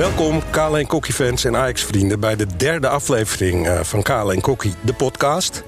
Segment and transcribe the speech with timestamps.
[0.00, 2.20] Welkom, Kale en Kokkie fans en Ajax-vrienden...
[2.20, 5.62] bij de derde aflevering eh, van Kale en Kokkie, de podcast.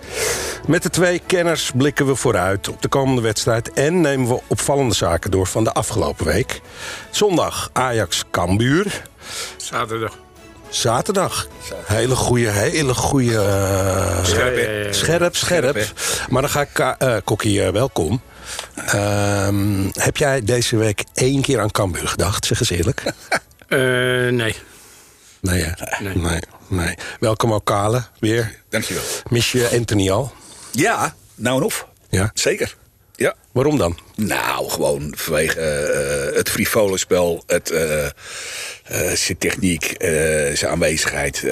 [0.66, 3.72] Met de twee kenners blikken we vooruit op de komende wedstrijd...
[3.72, 6.60] en nemen we opvallende zaken door van de afgelopen week.
[7.10, 9.02] Zondag Ajax-Kambuur.
[9.56, 10.18] Zaterdag.
[10.68, 11.48] Zaterdag.
[11.84, 13.32] Hele goede, hele goede...
[13.32, 15.92] Uh, scherp, ja, scherp, scherp.
[16.28, 16.96] Maar dan ga ik...
[17.02, 18.20] Uh, Kokkie, uh, welkom.
[18.74, 22.46] Ehm, heb jij deze week één keer aan Cambuur gedacht?
[22.46, 23.02] Zeg eens eerlijk.
[23.76, 24.54] nee.
[25.40, 25.64] Nee,
[26.00, 26.40] nee, nee.
[26.68, 26.94] nee.
[27.20, 28.58] Welkom ook Kale, weer.
[28.68, 29.02] Dankjewel.
[29.30, 30.32] Mis je Anthony al?
[30.70, 31.86] Ja, nou en of.
[32.10, 32.30] Ja?
[32.34, 32.76] Zeker.
[33.14, 33.34] Ja.
[33.52, 33.98] Waarom dan?
[34.16, 35.58] Nou, gewoon vanwege
[36.30, 38.10] uh, het frivole spel, het, uh, uh,
[39.14, 39.94] zijn techniek,
[40.54, 41.44] zijn aanwezigheid.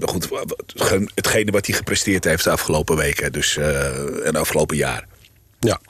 [0.00, 0.28] goed,
[1.14, 5.06] hetgene wat hij gepresteerd heeft de afgelopen weken dus, en de afgelopen jaar.
[5.60, 5.80] Ja.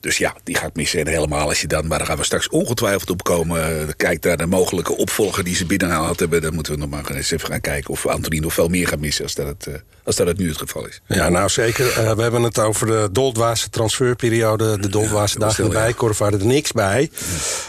[0.00, 1.00] Dus ja, die ga ik missen.
[1.00, 3.96] En helemaal als je dan, maar daar gaan we straks ongetwijfeld op komen.
[3.96, 6.42] Kijk naar de mogelijke opvolger die ze binnengehaald hebben.
[6.42, 8.98] Dan moeten we nog maar eens even gaan kijken of Anthony nog veel meer gaat
[8.98, 9.74] missen als dat het, uh,
[10.04, 11.00] als dat het nu het geval is.
[11.06, 11.86] Ja, nou zeker.
[11.86, 14.78] Uh, we hebben het over de doldwaze transferperiode.
[14.80, 15.92] De doldwaze ja, dagen erbij.
[15.92, 17.00] Korf er niks bij.
[17.12, 17.18] Ja.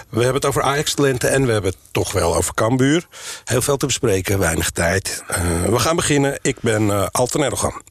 [0.10, 3.08] We hebben het over Ajax-talenten en we hebben het toch wel over Cambuur.
[3.44, 5.24] Heel veel te bespreken, weinig tijd.
[5.32, 6.40] Uh, we gaan beginnen.
[6.42, 7.82] Ik ben uh, Alten Erdogan.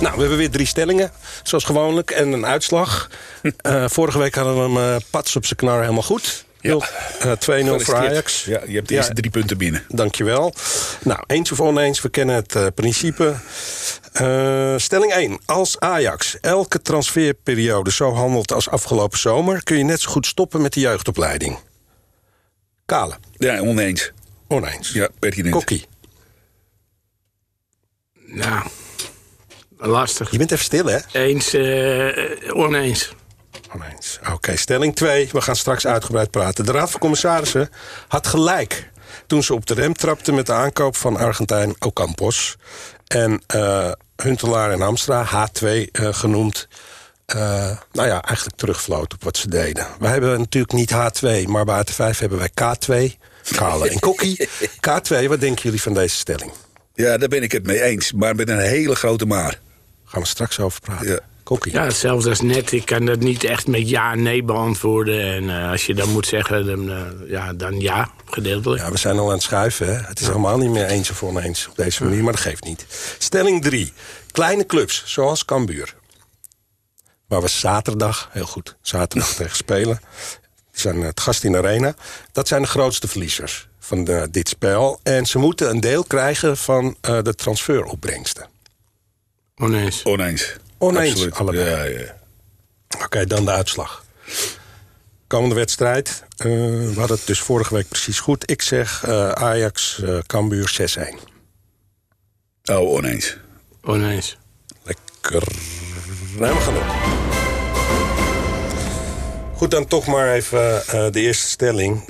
[0.00, 3.10] Nou, we hebben weer drie stellingen, zoals gewoonlijk, en een uitslag.
[3.62, 6.44] Uh, vorige week hadden we hem uh, pats op zijn knar helemaal goed.
[6.60, 6.78] Ja.
[7.24, 8.44] Uh, 2-0 voor Ajax.
[8.44, 9.20] Ja, je hebt de eerste ja.
[9.20, 9.84] drie punten binnen.
[9.88, 10.54] Dankjewel.
[11.02, 13.34] Nou, eens of oneens, we kennen het uh, principe.
[14.20, 15.38] Uh, stelling 1.
[15.46, 19.62] Als Ajax elke transferperiode zo handelt als afgelopen zomer...
[19.62, 21.58] kun je net zo goed stoppen met de jeugdopleiding.
[22.86, 23.14] Kale.
[23.36, 24.12] Ja, oneens.
[24.48, 24.92] Oneens.
[24.92, 25.54] Ja, pertinent.
[25.54, 25.86] Kokkie.
[28.26, 28.66] Nou,
[29.86, 30.30] lastig.
[30.30, 30.98] Je bent even stil, hè?
[31.12, 33.14] Eens, uh, oneens.
[33.74, 34.18] Oneens.
[34.20, 35.28] Oké, okay, stelling 2.
[35.32, 36.64] We gaan straks uitgebreid praten.
[36.66, 37.70] De Raad van Commissarissen
[38.08, 38.90] had gelijk
[39.26, 40.32] toen ze op de rem trapte...
[40.32, 42.56] met de aankoop van Argentijn Ocampos.
[43.06, 46.68] En uh, Huntelaar en Amstra, H2 uh, genoemd...
[47.34, 47.40] Uh,
[47.92, 49.86] nou ja, eigenlijk terugvloot op wat ze deden.
[49.98, 53.16] Wij hebben natuurlijk niet H2, maar bij AT5 hebben wij K2.
[53.56, 54.48] Kale en Kokkie.
[54.88, 56.52] K2, wat denken jullie van deze stelling?
[56.94, 59.60] Ja, daar ben ik het mee eens, maar met een hele grote maar.
[60.14, 61.06] Gaan we straks over praten.
[61.06, 61.18] Ja.
[61.42, 61.72] Kokkie.
[61.72, 62.72] Ja, hetzelfde als net.
[62.72, 65.20] Ik kan dat niet echt met ja en nee beantwoorden.
[65.20, 68.82] En uh, als je dan moet zeggen, dan, uh, ja, dan ja, gedeeltelijk.
[68.82, 69.86] Ja, we zijn al aan het schuiven.
[69.86, 69.92] Hè?
[69.92, 72.86] Het is helemaal niet meer eens of oneens op deze manier, maar dat geeft niet.
[73.18, 73.92] Stelling 3.
[74.30, 75.94] Kleine clubs, zoals Cambuur.
[77.26, 80.00] Waar we zaterdag, heel goed, zaterdag tegen spelen.
[80.70, 81.94] Die zijn het gast in de arena.
[82.32, 85.00] Dat zijn de grootste verliezers van de, dit spel.
[85.02, 88.52] En ze moeten een deel krijgen van uh, de transferopbrengsten.
[89.56, 90.02] Oneens.
[90.02, 90.56] Oneens.
[90.78, 91.34] Oneens, Absoluut.
[91.34, 91.92] allebei.
[91.92, 92.16] Ja, ja.
[92.94, 94.04] Oké, okay, dan de uitslag.
[95.26, 96.24] Komende wedstrijd.
[96.38, 96.52] Uh,
[96.88, 98.50] we hadden het dus vorige week precies goed.
[98.50, 102.72] Ik zeg uh, Ajax, uh, Cambuur 6-1.
[102.72, 103.36] Oh, oneens.
[103.82, 104.36] Oneens.
[104.82, 105.42] Lekker.
[106.38, 106.84] Nou, we gaan op.
[109.56, 110.82] Goed, dan toch maar even
[111.12, 112.08] de eerste stelling.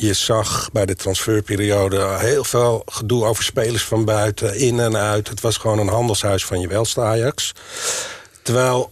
[0.00, 5.28] Je zag bij de transferperiode heel veel gedoe over spelers van buiten, in en uit.
[5.28, 7.54] Het was gewoon een handelshuis van je welste Ajax.
[8.42, 8.90] Terwijl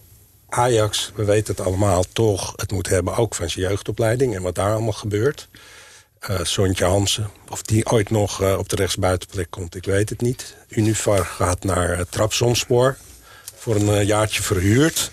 [0.49, 4.55] Ajax, we weten het allemaal, toch het moet hebben ook van zijn jeugdopleiding en wat
[4.55, 5.47] daar allemaal gebeurt.
[6.29, 10.21] Uh, Sontje Hansen, of die ooit nog uh, op de rechtsbuitenplek komt, ik weet het
[10.21, 10.55] niet.
[10.67, 12.97] Univar gaat naar uh, Trabzonspor
[13.59, 15.11] voor een uh, jaartje verhuurd.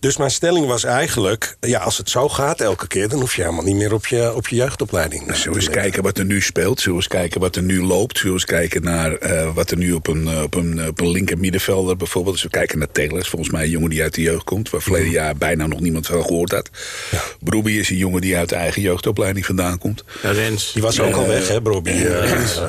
[0.00, 1.56] Dus mijn stelling was eigenlijk...
[1.60, 3.08] ja, als het zo gaat elke keer...
[3.08, 5.26] dan hoef je helemaal niet meer op je, op je jeugdopleiding.
[5.26, 6.80] Nou, zullen we eens kijken wat er nu speelt?
[6.80, 8.18] Zullen we eens kijken wat er nu loopt?
[8.18, 11.10] Zullen we eens kijken naar uh, wat er nu op een, op een, op een
[11.10, 12.34] linker middenvelder bijvoorbeeld...
[12.34, 14.70] Als we kijken naar Taylor, volgens mij een jongen die uit de jeugd komt...
[14.70, 16.70] waar verleden jaar bijna nog niemand van gehoord had.
[17.10, 17.22] Ja.
[17.40, 20.04] Broby is een jongen die uit de eigen jeugdopleiding vandaan komt.
[20.22, 20.72] Ja, Rens.
[20.72, 21.90] Die was ook uh, al weg, hè, Broby?
[21.90, 22.60] Rens.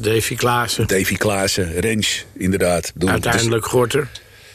[0.00, 0.86] Davy Klaassen.
[0.86, 2.92] Davy Klaassen, Rens, inderdaad.
[3.06, 4.08] Uiteindelijk Gorter.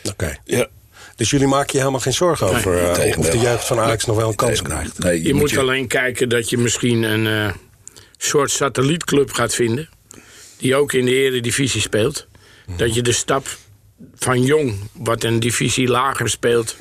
[0.10, 0.24] Oké.
[0.24, 0.40] Okay.
[0.44, 0.68] Ja.
[1.16, 3.80] Dus jullie maken je helemaal geen zorgen Nee, over uh, tegen of de jeugd van
[3.80, 5.00] Ajax nog wel een kans Nee, krijgt?
[5.00, 7.54] Nee, Je, moet alleen kijken dat je misschien een uh,
[8.18, 9.90] soort satellietclub gaat vinden.
[10.58, 12.28] Die ook in de eredivisie speelt.
[12.66, 12.78] Mhm.
[12.78, 13.48] Dat je de stap
[14.16, 16.76] van jong, wat een divisie lager speelt.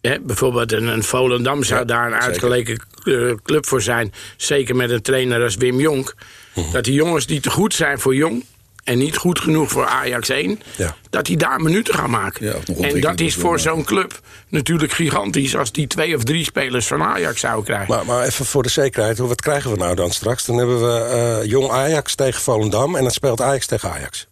[0.00, 4.12] Hè, bijvoorbeeld een, een Volendam zou Ja, daar een uitgeleken uh, club voor zijn.
[4.36, 6.14] Zeker met een trainer als Wim Jonk.
[6.54, 6.72] Mhm.
[6.72, 8.44] Dat die jongens die te goed zijn voor jong.
[8.86, 10.60] En niet goed genoeg voor Ajax 1.
[10.76, 10.96] Ja.
[11.10, 12.46] Dat die daar minuten gaan maken.
[12.46, 15.56] Ja, en dat is voor zo'n club natuurlijk gigantisch.
[15.56, 17.94] Als die twee of drie spelers van Ajax zouden krijgen.
[17.94, 20.44] Maar, maar even voor de zekerheid, wat krijgen we nou dan straks?
[20.44, 24.26] Dan hebben we uh, jong Ajax tegen Volendam en dan speelt Ajax tegen Ajax.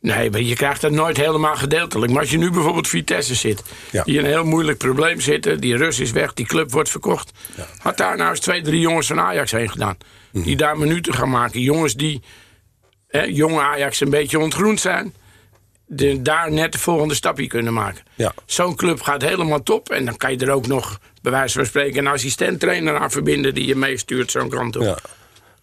[0.00, 2.12] Nee, maar je krijgt dat nooit helemaal gedeeltelijk.
[2.12, 4.02] Maar als je nu bijvoorbeeld Vitesse zit, Ja.
[4.02, 7.30] die in een heel moeilijk probleem zitten, die Rus is weg, die club wordt verkocht.
[7.78, 9.96] Had daar nou eens twee, drie jongens van Ajax heen gedaan.
[10.32, 10.44] Mhm.
[10.44, 11.60] Die daar minuten gaan maken.
[11.60, 12.22] Jongens die,
[13.16, 15.14] hè, jonge Ajax, een beetje ontgroend zijn.
[15.86, 18.02] De, daar net de volgende stapje kunnen maken.
[18.14, 18.34] Ja.
[18.46, 19.90] Zo'n club gaat helemaal top.
[19.90, 23.54] En dan kan je er ook nog, bij wijze van spreken, een assistent-trainer aan verbinden
[23.54, 24.82] die je meestuurt zo'n kant op.
[24.82, 24.98] Ja.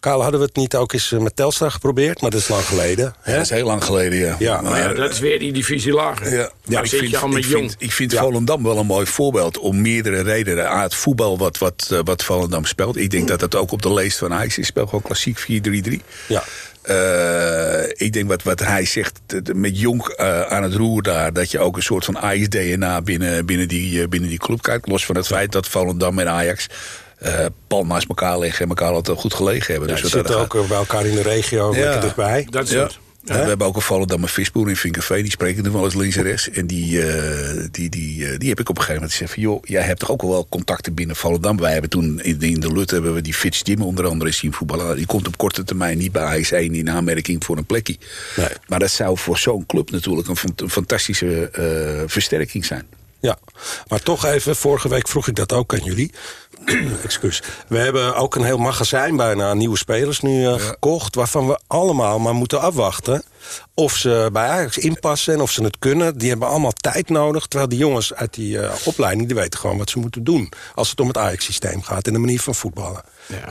[0.00, 2.20] Karel, hadden we het niet ook eens met Telstar geprobeerd?
[2.20, 3.14] Maar dat is lang geleden.
[3.20, 3.32] Hè?
[3.32, 4.36] Dat is heel lang geleden, ja.
[4.38, 6.34] Ja, Maar ja, dat is weer die divisie lager.
[6.64, 7.70] Ja, ik vind, al met ik jong.
[7.70, 10.70] vind, ik vind Volendam wel een mooi voorbeeld om meerdere redenen.
[10.70, 12.96] aan het voetbal wat, wat, eh, wat Volendam speelt.
[12.96, 14.66] Ik denk dat dat ook op de leest van Ajax is.
[14.66, 16.02] speelt gewoon klassiek 4-3-3.
[16.28, 16.44] Ja.
[16.84, 19.20] Eh, ik denk wat, wat hij zegt,
[19.54, 21.32] met Jonk eh, aan het roer daar...
[21.32, 24.88] dat je ook een soort van Ajax-DNA binnen, binnen, die, eh, binnen die club kijkt.
[24.88, 26.66] Los van het feit dat Volendam en Ajax...
[27.18, 29.88] eh pal naast elkaar liggen en elkaar altijd goed gelegen hebben.
[29.88, 32.46] Ja, dus dat zitten ook bij elkaar in de regio, lekker dichtbij.
[32.50, 32.80] Dat ja.
[32.80, 32.98] soort.
[33.24, 35.22] We hebben ook een Volendammer visboer in Vinkerveen.
[35.22, 36.50] Die spreken er wel eens links en rechts.
[36.50, 39.42] En die, eh, die, die, eh, die heb ik op een gegeven moment gezegd van...
[39.42, 41.56] joh, jij hebt toch ook wel contacten binnen Volendam?
[41.56, 44.52] Wij hebben toen in, in de Lut hebben we die Fitz Jim onder andere zien
[44.52, 44.96] voetballen.
[44.96, 47.96] Die komt op korte termijn niet bij AS1 in aanmerking voor een plekje.
[48.36, 48.48] Nee.
[48.66, 52.86] Maar dat zou voor zo'n club natuurlijk een fantastische eh, versterking zijn.
[53.20, 53.38] Ja,
[53.88, 56.10] maar toch even, vorige week vroeg ik dat ook aan jullie.
[57.04, 57.42] Excuus.
[57.68, 61.14] We hebben ook een heel magazijn bijna aan nieuwe spelers nu eh, gekocht...
[61.14, 63.22] waarvan we allemaal maar moeten afwachten...
[63.74, 66.18] of ze bij Ajax inpassen en of ze het kunnen.
[66.18, 67.46] Die hebben allemaal tijd nodig.
[67.46, 69.26] Terwijl die jongens uit die eh, opleiding...
[69.26, 70.52] die weten gewoon wat ze moeten doen...
[70.74, 73.02] als het om het Ajax-systeem gaat en de manier van voetballen.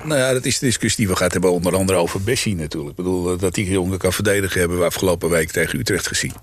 [0.04, 1.52] Nou ja, dat is de discussie die we gehad hebben.
[1.52, 2.92] Onder andere over Bessie natuurlijk.
[2.92, 4.60] Ik bedoel, eh, dat die jongen kan verdedigen...
[4.60, 6.34] hebben we afgelopen week tegen Utrecht gezien.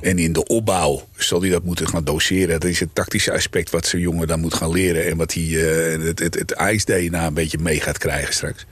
[0.00, 2.60] En in de opbouw zal hij dat moeten gaan doseren.
[2.60, 5.06] Dat is het tactische aspect wat zo'n jongen dan moet gaan leren.
[5.06, 8.66] En wat hij eh, het, het, het ijs-DNA een beetje mee gaat krijgen straks.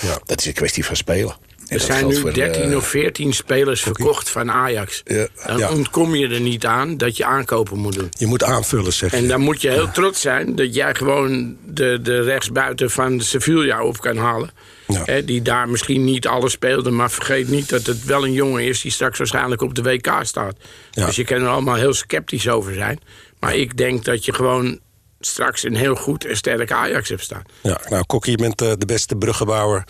[0.00, 0.18] Ja.
[0.24, 1.36] Dat is een kwestie van spelen.
[1.70, 5.02] Er zijn nu voor, 13 eh, of 14 spelers verkocht van Ajax.
[5.04, 5.26] Ja.
[5.46, 5.70] Dan Ja.
[5.70, 8.08] ontkom je er niet aan dat je aankopen moet doen.
[8.18, 9.16] Je moet aanvullen, zeg je.
[9.16, 13.82] En dan moet je heel trots zijn dat jij gewoon de, de rechtsbuiten van Sevilla
[13.84, 14.50] op kan halen.
[14.86, 15.02] Ja.
[15.04, 18.64] Hè, die daar misschien niet alles speelde, maar vergeet niet dat het wel een jongen
[18.64, 20.56] is die straks waarschijnlijk op de WK staat.
[20.90, 21.06] Ja.
[21.06, 23.00] Dus je kan er allemaal heel sceptisch over zijn.
[23.40, 24.78] Maar ik denk dat je gewoon
[25.20, 27.42] straks een heel goed en sterk Ajax hebt staan.
[27.62, 29.84] Ja, nou, Kokkie, je bent eh, de beste bruggenbouwer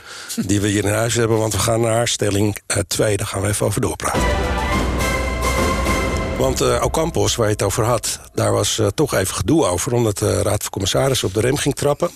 [0.46, 1.38] die we hier in huis hebben.
[1.38, 3.16] Want we gaan naar stelling 2.
[3.16, 4.22] Daar gaan we even over doorpraten.
[6.40, 8.20] Want eh Ocampos, waar je het over had...
[8.34, 9.92] daar was eh, toch even gedoe over...
[9.92, 12.10] omdat de Raad van Commissarissen op de rem ging trappen.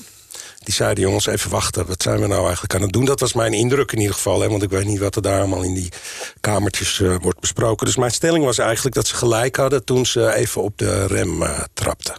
[0.58, 1.86] Die zeiden, jongens, even wachten.
[1.86, 3.04] Wat zijn we nou eigenlijk aan het doen?
[3.04, 4.40] Dat was mijn indruk in ieder geval.
[4.40, 5.92] Hè, want ik weet niet wat er daar allemaal in die
[6.40, 7.86] kamertjes eh, wordt besproken.
[7.86, 9.84] Dus mijn stelling was eigenlijk dat ze gelijk hadden...
[9.84, 12.14] toen ze even op de rem eh, trapten.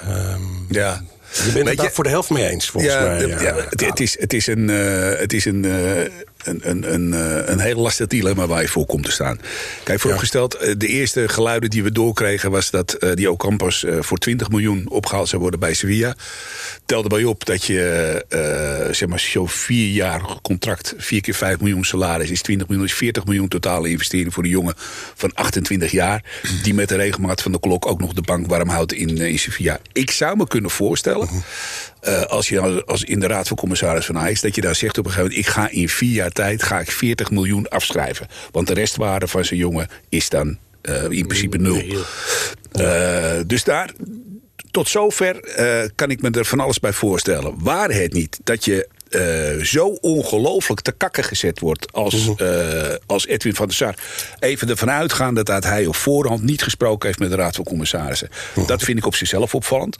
[0.00, 1.02] Ehm, Ja.
[1.44, 3.24] je bent het daar voor de helft mee eens, volgens ja, mij.
[3.24, 6.02] eh, ja, het, het is, het is een, eh, het is een, eh,
[6.44, 9.40] een, een, een, eh, een heel lastig dilemma waar je voor komt te staan.
[9.84, 12.50] Kijk, vooropgesteld, eh, de eerste geluiden die we doorkregen...
[12.50, 16.14] was dat eh, die Ocampos eh, voor 20 miljoen opgehaald zou worden bij Sevilla.
[16.86, 20.94] Tel erbij op dat je, eh, zeg maar, zo'n vier jaar contract...
[20.96, 22.86] 4 keer 5 miljoen salaris is 20 miljoen...
[22.86, 24.74] is 40 miljoen totale investering voor een jongen
[25.14, 26.24] van 28 jaar...
[26.62, 29.38] die met de regelmaat van de klok ook nog de bank warm houdt in, in
[29.38, 29.78] Sevilla.
[29.92, 31.28] Ik zou me kunnen voorstellen...
[32.00, 34.40] eh, als je als, als in de raad van commissaris van Ajax...
[34.40, 35.48] dat je daar zegt op een gegeven moment...
[35.48, 38.26] ik ga in vier jaar tijd ga ik 40 miljoen afschrijven.
[38.50, 41.82] Want de restwaarde van zo'n jongen is dan eh, in principe nul.
[42.72, 43.90] Eh, dus daar,
[44.70, 45.40] tot zover
[45.94, 47.54] kan ik me er van alles bij voorstellen.
[47.58, 53.26] Waar het niet dat je eh, zo ongelooflijk te kakken gezet wordt als, eh, als
[53.26, 53.94] Edwin van der Sar.
[54.38, 58.28] Even ervan uitgaande dat hij op voorhand niet gesproken heeft met de Raad van Commissarissen.
[58.66, 59.96] Dat vind ik op zichzelf opvallend.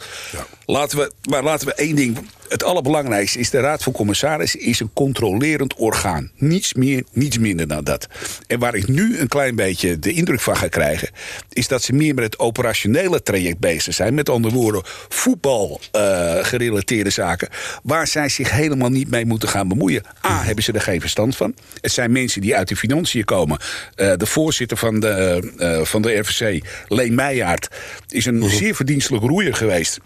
[0.67, 2.19] Laten we, maar laten we één ding.
[2.49, 6.31] Het allerbelangrijkste is de Raad van Commissarissen is een controlerend orgaan.
[6.37, 8.07] Niets meer, niets minder dan dat.
[8.47, 11.09] En waar ik nu een klein beetje de indruk van ga krijgen,
[11.53, 14.15] is dat ze meer met het operationele traject bezig zijn.
[14.15, 17.49] Met andere woorden, voetbal eh, zaken.
[17.83, 20.03] Waar zij zich helemaal niet mee moeten gaan bemoeien.
[20.27, 21.55] A, hebben ze er geen verstand van.
[21.81, 23.59] Het zijn mensen die uit de financiën komen.
[23.95, 27.69] Eh, de voorzitter van de, eh, van de RVC, Leen Meijaard,
[28.09, 30.01] is een zeer verdienstelijk roeier geweest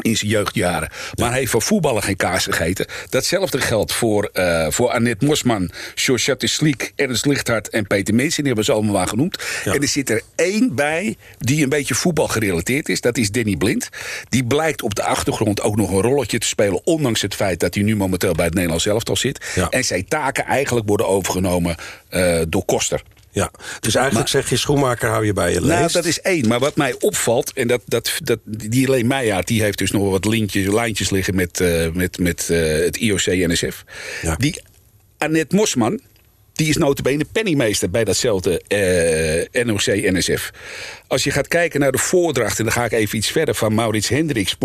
[0.00, 0.90] in zijn jeugdjaren.
[1.14, 2.86] Maar hij heeft voor voetballen geen kaas gegeten.
[3.08, 8.36] Datzelfde geldt voor, eh voor Annette Mosman, Georgette Sliek, Ernst Lichthart en Peter Mensen.
[8.36, 9.42] Die hebben ze allemaal maar genoemd.
[9.64, 9.72] Ja.
[9.72, 13.00] En er zit er één bij die een beetje voetbal gerelateerd is.
[13.00, 13.88] Dat is Danny Blind.
[14.28, 16.80] Die blijkt op de achtergrond ook nog een rolletje te spelen.
[16.84, 19.46] Ondanks het feit dat hij nu momenteel bij het Nederlands elftal zit.
[19.54, 19.68] Ja.
[19.68, 21.76] En zijn taken eigenlijk worden overgenomen
[22.08, 23.02] eh, door Koster.
[23.38, 25.78] Ja, dus eigenlijk zeg je schoenmaker hou je bij je leest.
[25.78, 26.48] Nou, dat is één.
[26.48, 30.10] Maar wat mij opvalt, en dat, dat, dat, die Leen Meijer, die heeft dus nog
[30.10, 33.84] wat lintjes, lijntjes liggen met, eh, met, met eh, het IOC-NSF.
[34.22, 34.34] Ja.
[34.36, 34.62] Die
[35.18, 36.00] Annette Mosman,
[36.58, 38.62] Die is notabene penningmeester bij datzelfde
[39.52, 40.50] eh, NOC-NSF.
[41.06, 42.58] Als je gaat kijken naar de voordracht...
[42.58, 44.56] en dan ga ik even iets verder van Maurits Hendricks...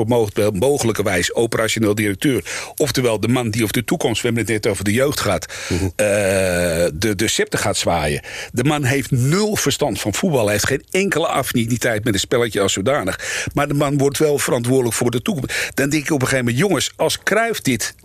[0.53, 2.43] mogelijkerwijs operationeel directeur.
[2.75, 4.21] Oftewel de man die over de toekomst...
[4.21, 5.53] we hebben het net over de jeugd gehad...
[5.69, 5.89] Mhm.
[5.95, 8.21] de, de scepter gaat zwaaien.
[8.51, 10.43] De man heeft nul verstand van voetbal.
[10.43, 13.45] Hij heeft geen enkele affiniteit met een spelletje als zodanig.
[13.53, 15.71] Maar de man wordt wel verantwoordelijk voor de toekomst.
[15.73, 16.63] Dan denk ik op een gegeven moment...
[16.63, 17.95] jongens, als Cruijff dit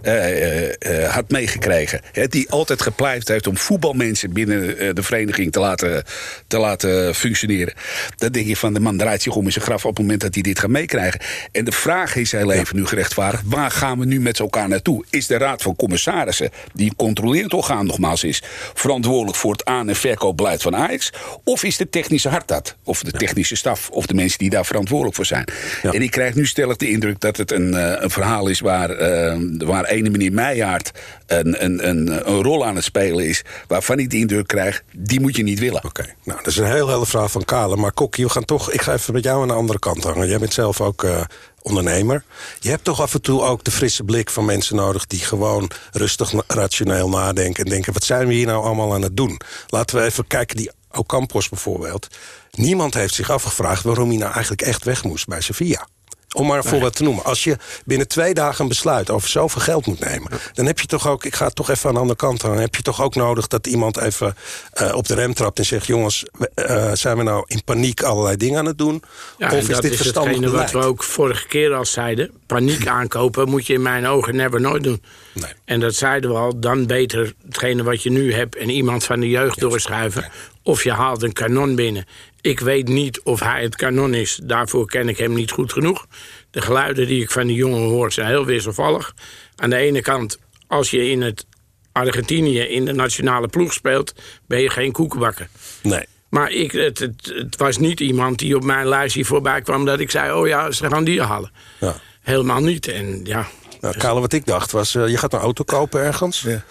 [1.09, 2.01] had meegekregen...
[2.29, 6.05] die altijd gepleit heeft om voetbalmensen binnen de vereniging te laten,
[6.47, 7.75] te laten functioneren
[8.17, 10.21] dan denk je van de man draait zich om in zijn graf op het moment
[10.21, 11.21] dat hij dit gaat meekrijgen.
[11.53, 15.05] En de vraag is heel even nu gerechtvaardigd: waar gaan we nu met elkaar naartoe?
[15.11, 18.43] Is de Raad van Commissarissen, die een controlerend orgaan nogmaals is,
[18.75, 21.13] verantwoordelijk voor het aan- en verkoopbeleid van Ajax?
[21.45, 22.77] Of is de technische hart dat?
[22.85, 23.91] Of de technische staf?
[23.91, 25.45] Of de mensen die daar verantwoordelijk voor zijn?
[25.83, 28.91] En ik krijg nu stellig de indruk dat het een, uh, een verhaal is waar,
[28.91, 30.91] uh, waar ene meneer Meijaard
[31.27, 33.43] een, een, een, een, rol aan het spelen is.
[33.69, 35.85] Waarvan ik de indruk krijg, die moet je niet willen.
[35.85, 37.77] Oké, nou, dat is een heel hele vraag van Kale.
[37.77, 40.29] Maar Kokkie, we gaan toch, ik ga even met jou aan de andere kant hangen.
[40.29, 41.21] Jij bent zelf ook uh,
[41.63, 42.25] ondernemer.
[42.61, 45.07] Je hebt toch af en toe ook de frisse blik van mensen nodig...
[45.07, 47.93] die gewoon rustig, rationeel nadenken en denken...
[47.93, 49.41] wat zijn we hier nou allemaal aan het doen?
[49.69, 52.09] Laten we even kijken, die Ocampos bijvoorbeeld.
[52.51, 55.89] Niemand heeft zich afgevraagd waarom hij nou eigenlijk echt weg moest bij Sevilla.
[56.35, 57.25] Om maar een voorbeeld te noemen.
[57.25, 60.31] Als je binnen twee dagen een besluit over zoveel geld moet nemen...
[60.53, 62.59] dan heb je toch ook, ik ga het toch even aan de andere kant dan
[62.59, 64.37] heb je toch ook nodig dat iemand even
[64.83, 65.87] uh, op de rem trapt en zegt...
[65.87, 69.03] jongens, uh, zijn we nou in paniek allerlei dingen aan het doen?
[69.39, 70.73] Ja, of is dit is verstandig beleid?
[70.73, 72.31] wat we ook vorige keer al zeiden.
[72.47, 75.03] Paniek aankopen moet je in mijn ogen never nooit doen.
[75.33, 75.53] Nee.
[75.65, 78.57] En dat zeiden we al, dan beter hetgene wat je nu hebt...
[78.57, 80.31] en iemand van de jeugd doorschuiven.
[80.63, 82.07] Of je haalt een kanon binnen.
[82.49, 84.41] Ik weet niet of hij het kanon is.
[84.43, 86.07] Daarvoor ken ik hem niet goed genoeg.
[86.51, 89.15] De geluiden die ik van die jongen hoor zijn heel wisselvallig.
[89.57, 91.47] Aan de ene kant, als je in het
[91.93, 94.15] Argentinië in de nationale ploeg speelt...
[94.47, 95.49] ben je geen koekenbakker.
[95.83, 96.05] Nee.
[96.29, 99.85] Maar ik, het, het, het, was niet iemand die op mijn lijstje voorbij kwam...
[99.85, 101.53] dat ik zei, oh ja, ze gaan die halen.
[101.81, 101.97] Ja.
[102.21, 102.89] Helemaal niet.
[102.89, 103.47] En ja...
[103.81, 106.41] Nou, Kale, wat ik dacht was, uh, je gaat een auto kopen ergens...
[106.41, 106.65] Ja.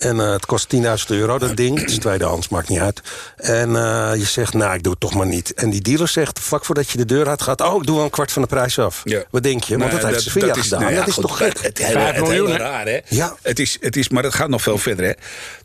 [0.00, 1.78] En uh, het kost 10.000 euro, dat ding.
[1.78, 3.00] Het is tweedehands, maakt niet uit.
[3.36, 5.54] En uh, je zegt, nou, ik doe het toch maar niet.
[5.54, 7.60] En die dealer zegt, vlak voordat je de deur uit gaat...
[7.60, 9.00] oh, ik doe wel een kwart van de prijs af.
[9.04, 9.22] Ja.
[9.30, 9.78] Wat denk je?
[9.78, 10.80] Want nou, dat heeft Sevilla dat is, gedaan.
[10.80, 11.60] Nou ja, dat is goed, toch gek?
[11.62, 12.98] Het, het, het, miljoen, raar, hè?
[13.08, 13.36] Ja.
[13.42, 15.12] Het is, het is, maar dat gaat nog veel verder, hè?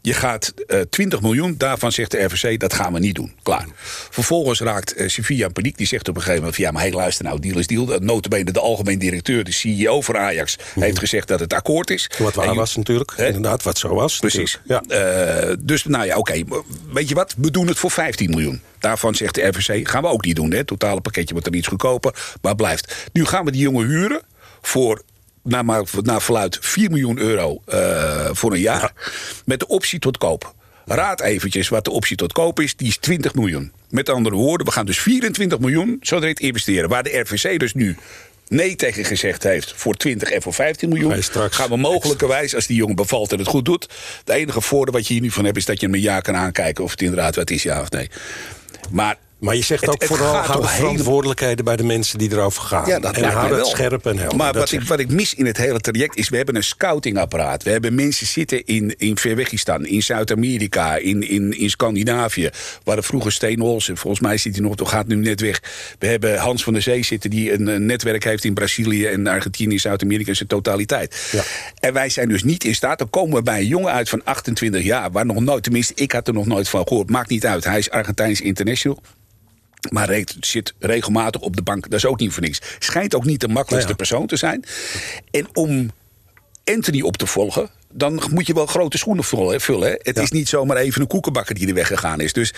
[0.01, 3.33] Je gaat uh, eh, 20 miljoen, daarvan zegt de RVC, dat gaan we niet doen.
[3.43, 3.65] Klaar.
[4.09, 5.77] Vervolgens raakt uh, Sevilla in paniek.
[5.77, 7.85] Die zegt op een gegeven moment, ja, maar hey, luister nou, deal is deal.
[7.99, 10.57] Notabene de algemeen directeur, de CEO van Ajax...
[10.73, 10.81] Mm.
[10.81, 12.09] heeft gezegd dat het akkoord is.
[12.17, 14.19] Wat waar was natuurlijk, inderdaad, wat zo was.
[14.29, 14.59] Precies.
[14.63, 14.83] Ja.
[14.87, 16.43] Uh, dus nou ja, oké.
[16.43, 16.63] Okay.
[16.91, 17.35] Weet je wat?
[17.37, 18.61] We doen het voor 15 miljoen.
[18.79, 20.51] Daarvan zegt de RVC, gaan we ook niet doen.
[20.51, 23.09] Het totale pakketje wordt er iets goedkoper, maar blijft.
[23.13, 24.21] Nu gaan we die jongen huren
[24.61, 25.01] voor
[25.43, 25.65] naar,
[26.01, 28.93] naar verluid 4 miljoen euro uh, voor een jaar.
[29.45, 30.53] Met de optie tot koop.
[30.85, 32.75] Raad eventjes wat de optie tot koop is.
[32.75, 33.71] Die is 20 miljoen.
[33.89, 36.89] Met andere woorden, we gaan dus 24 miljoen zo direct investeren.
[36.89, 37.97] Waar de RVC dus nu
[38.47, 41.11] nee tegen gezegd heeft voor 20 en voor 15 miljoen.
[41.53, 43.89] Gaan we mogelijkerwijs, als die jongen bevalt en het goed doet.
[44.23, 46.21] De enige voordeel wat je hier nu van hebt, is dat je hem een jaar
[46.21, 48.09] kan aankijken of het inderdaad wat is, ja of nee.
[48.91, 52.87] Maar maar je zegt ook vooral hou verantwoordelijkheden bij de mensen die erover gaan.
[52.87, 54.37] Ja, dat en hou het scherp en helder.
[54.37, 56.29] Maar wat ik, wat ik mis in het hele traject is...
[56.29, 57.63] we hebben een scoutingapparaat.
[57.63, 62.49] We hebben mensen zitten in, in Verwegistan, in Zuid-Amerika, in, in, in Scandinavië...
[62.83, 65.61] waar vroeger Steen Olsen, volgens mij zit hij nog, toch gaat nu net weg.
[65.99, 69.05] We hebben Hans van der Zee zitten die een, een netwerk heeft in Brazilië...
[69.05, 71.29] en Argentinië, Zuid-Amerika in zijn totaliteit.
[71.31, 71.43] Ja.
[71.79, 72.97] En wij zijn dus niet in staat...
[72.97, 75.11] dan komen we bij een jongen uit van 28 jaar...
[75.11, 77.09] waar nog nooit, tenminste ik had er nog nooit van gehoord...
[77.09, 79.01] maakt niet uit, hij is Argentijns international...
[79.89, 81.83] Maar zit regelmatig op de bank.
[81.83, 82.61] Dat is ook niet voor niks.
[82.79, 84.63] Schijnt ook niet de makkelijkste persoon te zijn.
[85.31, 85.91] En om
[86.63, 89.23] Anthony op te volgen dan moet je wel grote schoenen
[89.61, 89.87] vullen.
[89.87, 89.95] Hè?
[89.97, 92.33] Het is niet zomaar even een koekenbakker die er weggegaan is.
[92.33, 92.53] Dus...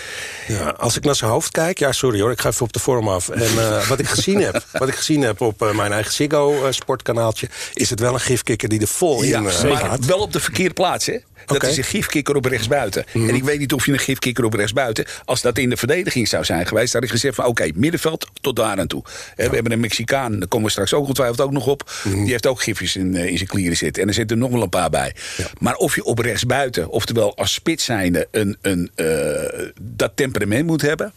[0.47, 1.79] Ja, als ik naar zijn hoofd kijk...
[1.79, 3.29] Ja, sorry hoor, ik ga even op de vorm af.
[3.29, 7.49] En uh, wat, ik gezien heb, wat ik gezien heb op uh, mijn eigen Ziggo-sportkanaaltje...
[7.73, 10.05] is het wel een gifkikker die er vol in uh, gaat.
[10.05, 11.17] wel op de verkeerde plaats, hè?
[11.45, 11.69] Dat okay.
[11.69, 13.05] is een gifkikker op rechtsbuiten.
[13.13, 13.29] Mm.
[13.29, 15.05] En ik weet niet of je een gifkikker op rechtsbuiten...
[15.25, 16.93] als dat in de verdediging zou zijn geweest...
[16.93, 19.03] had ik gezegd van oké, okay, middenveld tot daar aan toe.
[19.35, 21.91] We hebben een Mexicaan, daar komen we straks ook ongetwijfeld ook nog op.
[22.03, 22.21] Mm.
[22.21, 24.01] Die heeft ook gifjes in, in zijn klieren zitten.
[24.01, 25.15] En er zitten er nog wel een paar bij.
[25.59, 30.81] Maar of je op rechtsbuiten, oftewel als spits zijnde, een, een, uh, dat temperament moet
[30.81, 31.13] hebben.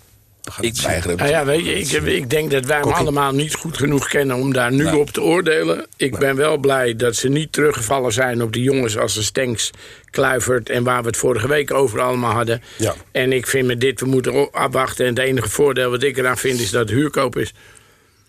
[0.60, 3.76] Ik weiger nou ja, weet je, ik, ik, denk dat wij hem allemaal niet goed
[3.76, 5.86] genoeg kennen om daar nu op te oordelen.
[5.96, 9.70] Ik ben wel blij dat ze niet teruggevallen zijn op die jongens als de Stenks,
[10.10, 12.62] Kluivert en waar we het vorige week over allemaal hadden.
[12.76, 12.94] Ja.
[13.12, 15.06] En ik vind met dit, we moeten afwachten.
[15.06, 17.54] En het enige voordeel wat ik eraan vind is dat het huurkoop is.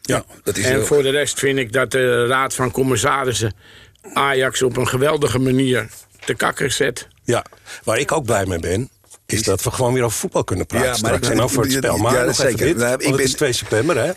[0.01, 3.53] Ja, dat is en voor de rest vind ik dat de Raad van Commissarissen
[4.13, 5.89] Ajax op een geweldige manier
[6.25, 7.07] te kakker zet.
[7.23, 7.45] Ja,
[7.83, 8.89] waar ik ook blij mee ben,
[9.25, 11.29] is dat we gewoon weer over voetbal kunnen praten ja, maar straks.
[11.29, 11.97] en over het spel.
[11.97, 12.65] Maar ja, zeker.
[12.65, 14.11] Dit, nou, ik ben, het 2 september, hè?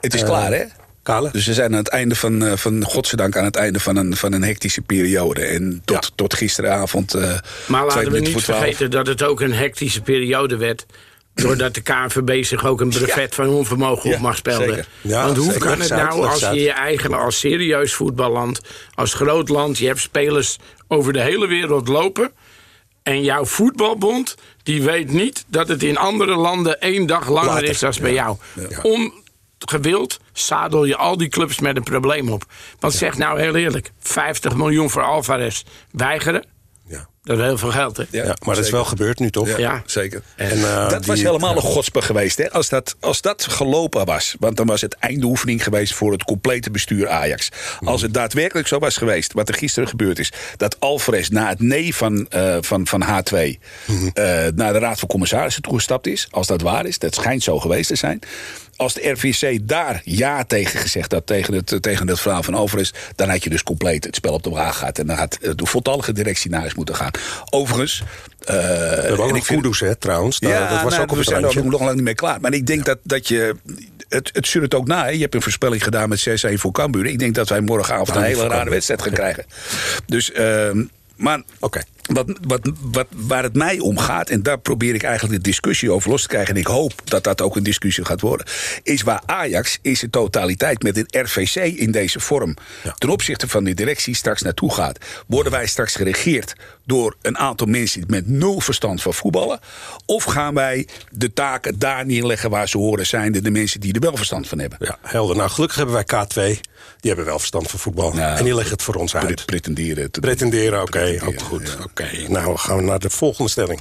[0.00, 0.64] Het is klaar, hè?
[1.02, 1.28] Kale.
[1.32, 4.16] Dus we zijn aan het einde van, uh, van godzijdank aan het einde van een,
[4.16, 5.44] van een hectische periode.
[5.44, 7.14] En tot, tot gisteravond.
[7.14, 10.86] Uh, maar laten we niet vergeten dat het ook een hectische periode werd.
[11.42, 14.84] Doordat de KNVB zich ook een brevet van onvermogen op mag spelden.
[15.02, 18.60] Want hoe kan het nou als je je eigen als serieus voetballand,
[18.94, 20.56] als groot land, je hebt spelers
[20.88, 22.32] over de hele wereld lopen.
[23.02, 27.78] En jouw voetbalbond, die weet niet dat het in andere landen één dag langer is
[27.78, 28.36] dan bij jou.
[28.82, 32.44] Ongewild zadel je al die clubs met een probleem op.
[32.78, 36.44] Want zeg nou heel eerlijk, 50 miljoen voor Alvarez weigeren
[37.28, 38.04] dat is heel veel geld, hè?
[38.10, 39.58] Ja, maar dat is wel gebeurd nu, toch?
[39.58, 40.22] Ja, zeker.
[40.36, 42.50] En, uh, dat was helemaal een godspe geweest, hè?
[42.50, 45.94] Als dat, als dat gelopen was, want dan was het eindoefening geweest...
[45.94, 47.48] voor het complete bestuur Ajax.
[47.84, 50.32] Als het daadwerkelijk zo was geweest, wat er gisteren gebeurd is...
[50.56, 53.94] dat Alvarez na het nee van, uh, van, van H2 uh,
[54.54, 56.28] naar de Raad van Commissarissen toegestapt is...
[56.30, 58.20] als dat waar is, dat schijnt zo geweest te zijn
[58.78, 62.90] als de RVC daar ja tegen gezegd had, tegen het, tegen het verhaal van Alvarez...
[63.14, 64.98] dan had je dus compleet het spel op de wagen gehad.
[64.98, 67.10] En dan had de voltallige directie naar huis moeten gaan.
[67.50, 68.02] Overigens...
[68.40, 70.38] Uh, we hebben ook nog hè, trouwens.
[70.38, 72.40] ja, dat was nou, ook we zijn er nog lang niet mee klaar.
[72.40, 73.56] Maar ik denk dat, dat je...
[74.08, 75.04] Het, het het ook na.
[75.04, 75.10] Hè.
[75.10, 77.06] Je hebt een voorspelling gedaan met 6-1 voor Cambuur.
[77.06, 79.44] Ik denk dat wij morgenavond een hele rare wedstrijd gaan krijgen.
[80.06, 80.30] Dus...
[80.30, 80.70] Uh,
[81.16, 81.82] maar Oké.
[82.08, 85.92] Wat, wat, wat, waar het mij om gaat, en daar probeer ik eigenlijk de discussie
[85.92, 86.54] over los te krijgen...
[86.54, 88.46] en ik hoop dat dat ook een discussie gaat worden...
[88.82, 92.56] is waar Ajax is de totaliteit met een RVC in deze vorm...
[92.98, 94.98] ten opzichte van de directie straks naartoe gaat.
[95.26, 96.54] Worden wij straks geregeerd
[96.88, 99.60] door een aantal mensen met nul verstand van voetballen?
[100.06, 103.32] Of gaan wij de taken daar neerleggen waar ze horen zijn...
[103.32, 104.78] de mensen die er wel verstand van hebben?
[104.80, 105.36] Ja, helder.
[105.36, 106.60] Nou, gelukkig hebben wij K2...
[107.00, 108.12] Die hebben wel verstand van voetbal.
[108.12, 109.46] en die leggen het voor ons uit.
[109.46, 110.10] Pretenderen.
[110.10, 111.18] Te pretenderen, oké.
[111.24, 111.78] ook goed.
[111.84, 113.80] Oké, nou gaan we naar de volgende stelling.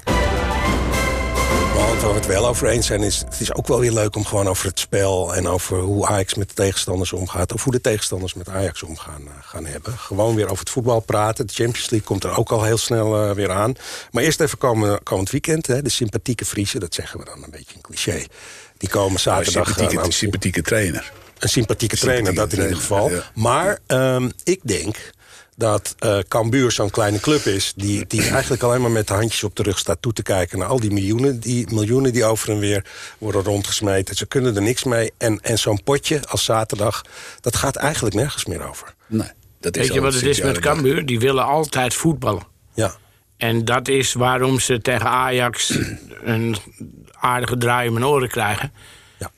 [1.77, 4.15] Want waar we het wel over eens zijn, is het is ook wel weer leuk
[4.15, 7.53] om gewoon over het spel en over hoe Ajax met de tegenstanders omgaat.
[7.53, 9.97] Of hoe de tegenstanders met Ajax omgaan uh, gaan hebben.
[9.97, 11.47] Gewoon weer over het voetbal praten.
[11.47, 13.73] De Champions League komt er ook al heel snel uh, weer aan.
[14.11, 15.67] Maar eerst even komen, komend weekend.
[15.67, 18.25] Hè, de sympathieke Friese, dat zeggen we dan een beetje een cliché.
[18.77, 19.67] Die komen zaterdag...
[19.67, 21.11] Sympathieke, aan, sympathieke trainer.
[21.39, 23.11] Een sympathieke trainer, dat in ieder geval.
[23.33, 24.95] Maar um, ik denk
[25.57, 27.73] dat uh, Cambuur zo'n kleine club is...
[27.75, 30.59] Die, die eigenlijk alleen maar met de handjes op de rug staat toe te kijken...
[30.59, 32.85] naar al die miljoenen die, miljoenen die over en weer
[33.17, 34.15] worden rondgesmeten.
[34.15, 35.11] Ze kunnen er niks mee.
[35.17, 37.01] En, en zo'n potje als zaterdag,
[37.41, 38.93] dat gaat eigenlijk nergens meer over.
[39.07, 41.05] Nee, dat is Weet je wat het is met Cambuur?
[41.05, 42.43] Die willen altijd voetballen.
[42.73, 42.95] Ja.
[43.37, 45.77] En dat is waarom ze tegen Ajax
[46.23, 46.57] een
[47.19, 48.71] aardige draai om hun oren krijgen.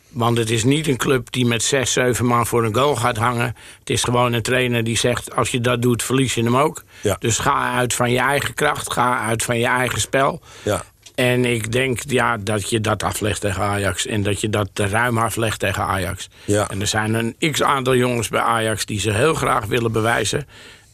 [0.10, 3.18] Want het is niet een club die met zes, zeven man voor een goal gaat
[3.18, 3.56] hangen.
[3.80, 6.84] Het is gewoon een trainer die zegt: als je dat doet, verlies je hem ook.
[7.20, 10.42] Dus ga uit van je eigen kracht, ga uit van je eigen spel.
[10.64, 10.84] Ja.
[11.16, 14.06] En ik denk ja, dat je dat aflegt tegen Ajax.
[14.06, 16.30] En dat je dat ruim aflegt tegen Ajax.
[16.46, 16.70] Ja.
[16.70, 20.48] En er zijn een x aantal jongens bij Ajax die ze heel graag willen bewijzen.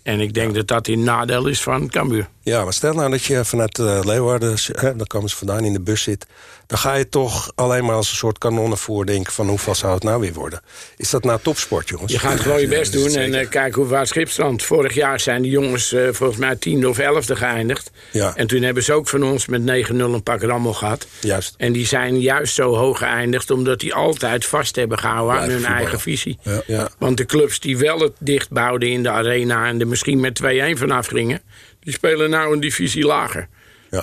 [0.03, 2.27] En ik denk dat dat in nadeel is van Cambuur.
[2.45, 5.73] Ja, maar stel nou dat je vanuit uh, Leeuwarden, hè, daar komen ze vandaan, in
[5.73, 6.25] de bus zit
[6.67, 9.33] dan ga je toch alleen maar als een soort kanonnenvoer denken...
[9.33, 10.61] van hoeveel zou het nou weer worden.
[10.97, 12.11] Is dat nou topsport, jongens?
[12.11, 14.63] Je gaat gewoon je best doen en uh, kijk hoe waar Schipstrand.
[14.63, 17.91] Vorig jaar zijn die jongens uh, volgens mij tiende of elfde geëindigd.
[18.11, 18.35] Ja.
[18.35, 21.07] En toen hebben ze ook van ons met 9-0 een pak rammel gehad.
[21.21, 21.53] Juist.
[21.57, 23.51] En die zijn juist zo hoog geëindigd...
[23.51, 26.37] omdat die altijd vast hebben gehouden aan hun eigen visie.
[26.41, 26.61] Ja.
[26.67, 26.89] Ja.
[26.99, 29.67] Want de clubs die wel het dicht bouwden in de arena...
[29.67, 30.45] en er misschien met 2-1
[30.77, 31.41] vanaf gingen...
[31.85, 33.47] die spelen nou een divisie lager.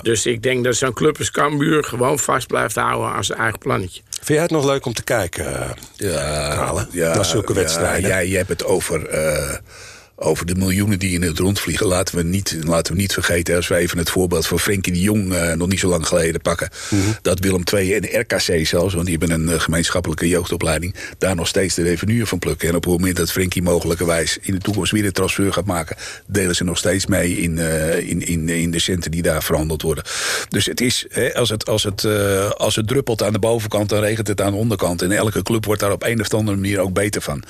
[0.01, 3.59] Dus ik denk dat zo'n club als Cambuur gewoon vast blijft houden aan zijn eigen
[3.59, 4.01] plannetje.
[4.09, 8.09] Vind jij het nog leuk om te kijken, uh, ja, ja, naar zulke wedstrijden?
[8.09, 9.13] Ja, je hebt het over...
[9.13, 9.53] Uh,
[10.23, 11.87] over de miljoenen die in het rondvliegen.
[11.87, 15.01] Laten we niet, laten we niet vergeten, als we even het voorbeeld van Frenkie de
[15.01, 16.69] Jong uh, nog niet zo lang geleden pakken.
[16.89, 17.15] Mm -hmm.
[17.21, 21.47] Dat Willem II en RKC zelfs, want die hebben een uh, gemeenschappelijke jeugdopleiding, daar nog
[21.47, 22.69] steeds de revenue van plukken.
[22.69, 25.95] En op het moment dat Frenkie mogelijkerwijs in de toekomst weer de transfer gaat maken,
[26.27, 29.81] delen ze nog steeds mee in, uh, in, in, in de centen die daar verhandeld
[29.81, 30.03] worden.
[30.49, 32.05] Dus het is, hè, als, het, als, het,
[32.57, 35.01] als het druppelt aan de bovenkant, dan regent het aan de onderkant.
[35.01, 37.43] En elke club wordt daar op een of andere manier ook beter van.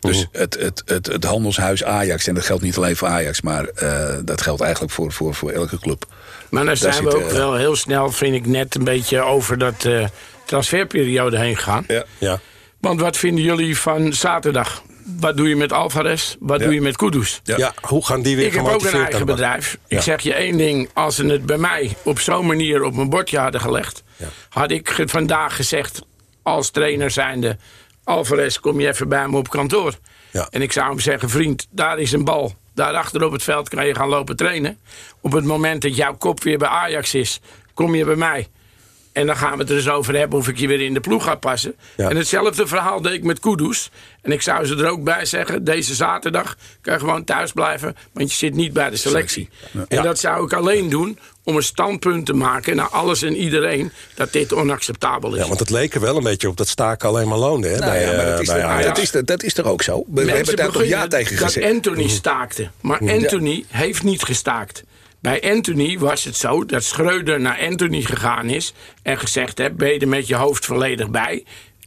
[0.00, 0.40] Dus mm -hmm.
[0.40, 4.14] het, het, het, het handelshuis Ajax en dat geldt niet alleen voor Ajax, maar uh,
[4.24, 6.04] dat geldt eigenlijk voor, voor, voor elke club.
[6.48, 9.58] Maar dan zijn we ook uh, wel heel snel, vind ik, net een beetje over
[9.58, 10.06] dat uh,
[10.44, 11.84] transferperiode heen gegaan.
[11.88, 12.04] Ja.
[12.18, 12.40] ja.
[12.80, 14.82] Want wat vinden jullie van zaterdag?
[15.20, 16.36] Wat doe je met Alvarez?
[16.40, 16.64] Wat ja.
[16.64, 17.40] doe je met Kudus?
[17.44, 17.56] Ja.
[17.56, 17.74] ja.
[17.80, 19.78] hoe gaan die weer Ik heb ook een eigen bedrijf.
[19.86, 19.96] Ja.
[19.96, 20.90] Ik zeg je één ding.
[20.92, 24.02] Als ze het bij mij op zo'n manier op mijn bordje hadden gelegd...
[24.48, 26.02] had ik vandaag gezegd,
[26.42, 27.56] als trainer zijnde...
[28.04, 29.94] Alvarez, kom je even bij me op kantoor.
[30.30, 30.48] Ja.
[30.50, 32.54] En ik zou hem zeggen, vriend, daar is een bal.
[32.74, 34.78] Daarachter op het veld kan je gaan lopen trainen.
[35.20, 37.40] Op het moment dat jouw kop weer bij Ajax is,
[37.74, 38.48] kom je bij mij.
[39.12, 41.00] En dan gaan we het er eens over hebben of ik je weer in de
[41.00, 41.74] ploeg ga passen.
[41.96, 43.90] En hetzelfde verhaal deed ik met Kudus.
[44.22, 47.96] En ik zou ze er ook bij zeggen, deze zaterdag kan je gewoon thuis blijven.
[48.12, 49.48] Want je zit niet bij de selectie.
[49.88, 53.92] En dat zou ik alleen doen om een standpunt te maken naar alles en iedereen
[54.14, 55.40] dat dit onacceptabel is.
[55.40, 57.68] Ja, want het leek er wel een beetje op dat staken alleen maar loonde.
[57.68, 58.86] Hè, nou bij, ja, maar dat, is bij er, Ajax.
[58.86, 60.04] dat, is, dat is ook zo.
[60.06, 61.72] We, hebben daar toch ja tegen dat gezegd.
[61.72, 62.70] Anthony staakte.
[62.80, 64.82] Maar Anthony heeft niet gestaakt.
[65.20, 68.72] Bij Anthony was het zo dat Schreuder naar Anthony gegaan is...
[69.02, 71.44] en gezegd heeft, ben je er met je hoofd volledig bij?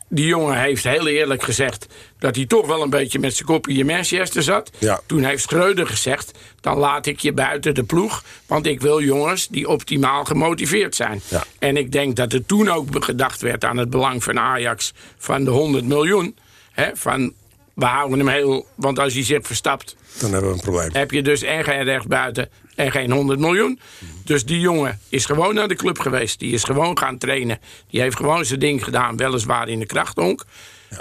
[0.10, 1.88] Die jongen heeft heel eerlijk gezegd...
[2.20, 4.72] dat hij toch wel een beetje met zijn kop in Manchester zat.
[4.80, 5.02] Ja.
[5.06, 6.32] Toen heeft Schreuder gezegd...
[6.62, 8.24] dan laat ik je buiten de ploeg...
[8.46, 11.22] want ik wil jongens die optimaal gemotiveerd zijn.
[11.28, 11.44] Ja.
[11.60, 14.94] En ik denk dat er toen ook gedacht werd aan het belang van Ajax...
[15.18, 16.36] van de 100 miljoen.
[16.72, 17.34] Hè, van,
[17.74, 18.66] we houden hem heel...
[18.76, 20.90] want als hij zich verstapt Dan hebben we een probleem.
[20.92, 23.80] heb je dus en geen rechtsbuiten en geen 100 miljoen.
[24.24, 26.40] Dus die jongen is gewoon naar de club geweest.
[26.40, 27.60] Die is gewoon gaan trainen.
[27.90, 30.46] Die heeft gewoon zijn ding gedaan, weliswaar in de krachtonk.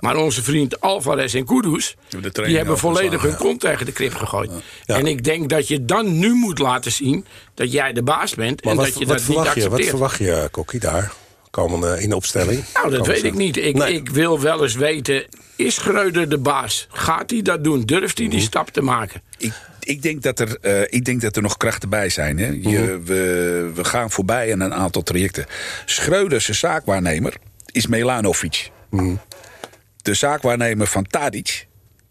[0.01, 1.97] Maar onze vriend Alvarez en Kudus...
[2.33, 4.51] die hebben volledig hun kont tegen de krip gegooid.
[4.85, 4.97] Ja.
[4.97, 7.27] En ik denk dat je dan nu moet laten zien...
[7.55, 9.71] dat jij de baas bent Maar en wat, dat je dat niet verwacht je, wat
[9.71, 9.89] accepteert.
[9.89, 11.13] verwacht je, Kokkie, daar?
[11.53, 12.65] Komende in de opstelling?
[12.75, 13.57] Nou, dat weet ik niet.
[13.57, 13.93] Ik, Nee.
[13.95, 15.25] ik wil wel eens weten,
[15.57, 16.87] is Schreuder de baas?
[16.91, 17.81] Gaat hij dat doen?
[17.83, 18.47] Durft hij die Mhm.
[18.47, 19.23] stap te maken?
[19.39, 22.39] Ik, ik, denk dat er, eh, ik denk dat er nog krachten bij zijn.
[22.39, 22.47] Hè.
[22.47, 23.05] Je, Mhm.
[23.05, 25.47] we, we gaan voorbij aan een aantal trajecten.
[25.85, 27.35] Schreuder, zijn zaakwaarnemer,
[27.73, 28.71] is Melanovic.
[28.91, 29.15] Mhm.
[30.03, 31.67] De zaakwaarnemer van Tadic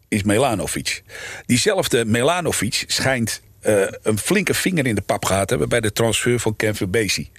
[0.07, 1.03] is Melanovic.
[1.45, 5.69] Diezelfde Melanovic schijnt eh, een flinke vinger in de pap gehad hebben...
[5.69, 7.31] bij de transfer van Kenver Basie.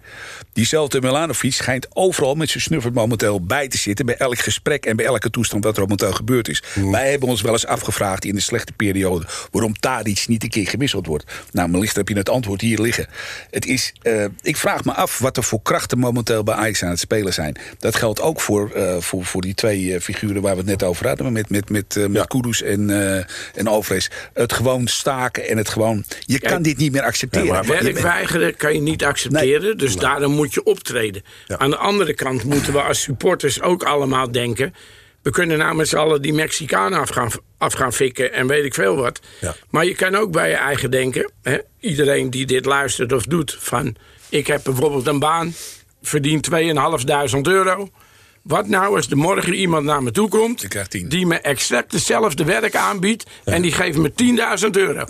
[0.53, 4.07] Diezelfde Melanovic schijnt overal met zijn snuffert momenteel bij te zitten...
[4.07, 6.63] bij elk gesprek en bij elke toestand wat er momenteel gebeurd is.
[6.91, 9.27] Wij hebben ons wel eens afgevraagd in de slechte periode...
[9.51, 11.25] waarom Tadic niet een keer gewisseld wordt.
[11.53, 13.07] Nou, wellicht heb je het antwoord hier liggen.
[13.51, 16.91] Het is, eh, ik vraag me af wat er voor krachten momenteel bij Ajax aan
[16.91, 17.57] het spelen zijn.
[17.79, 21.07] Dat geldt ook voor, eh, voor, voor die twee figuren waar we het net over
[21.07, 21.33] hadden...
[21.33, 22.91] met, met, met, met Kudus en,
[23.55, 24.09] en Alvarez.
[24.33, 26.05] Het gewoon staken en het gewoon...
[26.21, 27.47] Je kan dit niet meer accepteren.
[27.47, 31.23] Ja, kan je niet accepteren, dus daarom moet je optreden.
[31.47, 31.59] Ja.
[31.59, 34.75] Aan de andere kant moeten we als supporters ook allemaal denken...
[35.23, 38.65] we kunnen nou met z'n allen die Mexicanen af gaan, af gaan fikken en weet
[38.65, 39.21] ik veel wat.
[39.41, 39.55] Ja.
[39.71, 41.31] Maar je kan ook bij je eigen denken...
[41.43, 43.97] Hè, iedereen die dit luistert of doet van...
[44.29, 45.55] ik heb bijvoorbeeld een baan,
[46.03, 47.91] verdien 2.500 euro...
[48.43, 50.63] Wat nou als er morgen iemand naar me toe komt...
[50.63, 51.09] Ik krijg 10.
[51.09, 53.25] die me exact hetzelfde werk aanbiedt...
[53.45, 54.13] en die geeft me
[54.65, 55.05] 10.000 euro...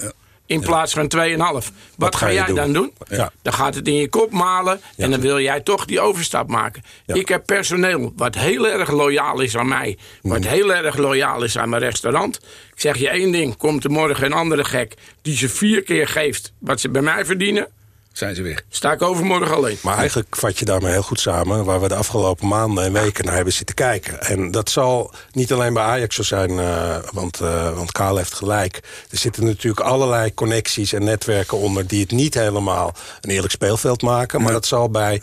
[0.52, 1.68] In plaats van 2,5.
[1.96, 2.54] Wat, ga ga jij doen?
[2.54, 2.92] dan doen?
[3.08, 3.32] Ja.
[3.42, 6.82] Dan gaat het in je kop malen en dan wil jij toch die overstap maken.
[7.06, 9.98] Ik heb personeel wat heel erg loyaal is aan mij.
[10.22, 10.48] Wat Mhm.
[10.48, 12.36] heel erg loyaal is aan mijn restaurant.
[12.74, 14.94] Ik zeg je één ding, komt er morgen een andere gek...
[15.22, 17.68] die ze vier keer geeft wat ze bij mij verdienen...
[18.12, 18.64] Zijn ze weg.
[18.68, 19.78] sta ik overmorgen alleen.
[19.82, 21.64] Maar eigenlijk vat je daarmee heel goed samen...
[21.64, 24.20] waar we de afgelopen maanden en weken naar hebben zitten kijken.
[24.20, 28.34] En dat zal niet alleen bij Ajax zo zijn, eh, want, eh want Kaal heeft
[28.34, 28.80] gelijk.
[29.10, 31.86] Er zitten natuurlijk allerlei connecties en netwerken onder...
[31.86, 34.42] die het niet helemaal een eerlijk speelveld maken.
[34.42, 35.22] Maar dat zal bij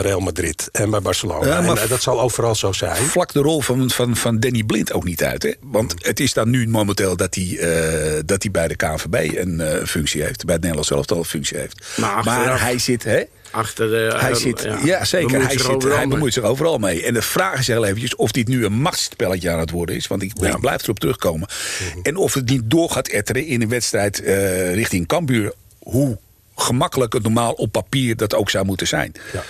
[0.00, 1.46] Real Madrid en bij Barcelona.
[1.46, 2.96] Ja, maar- en eh, dat zal overal zo zijn.
[2.96, 5.42] Vlak de rol van, van, van Danny Blind ook niet uit.
[5.42, 5.52] Hè?
[5.60, 9.60] Want het is dan nu momenteel dat hij, eh, dat hij bij de KNVB een
[9.60, 10.44] eh, functie heeft.
[10.44, 11.86] Bij het Nederlands elftal een functie heeft.
[11.96, 13.04] Maar hij zit...
[13.04, 13.22] Hè?
[13.50, 15.26] Achter de, Hij eh, zit, ja, zeker.
[15.28, 16.14] bemoeit Hij, zich zit, overal hij mee.
[16.14, 17.02] bemoeit zich overal mee.
[17.02, 20.06] En de vraag is heel eventjes of dit nu een machtsspelletje aan het worden is.
[20.06, 21.48] Want ik, ik blijf erop terugkomen.
[21.90, 21.98] Mhm.
[22.02, 25.52] En of het niet door gaat etteren in een wedstrijd eh, richting Cambuur.
[25.78, 26.18] Hoe
[26.56, 29.12] gemakkelijk het normaal op papier dat ook zou moeten zijn.
[29.32, 29.42] Ja.